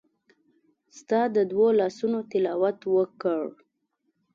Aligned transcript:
ستا 0.99 1.21
د 1.35 1.37
دوو 1.49 1.67
لاسونو 1.79 2.19
تلاوت 2.31 2.79
وکړ 2.95 3.43